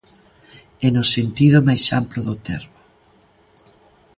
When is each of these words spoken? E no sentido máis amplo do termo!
E 0.85 0.87
no 0.95 1.03
sentido 1.15 1.57
máis 1.67 1.83
amplo 1.99 2.19
do 2.27 2.35
termo! 2.47 2.77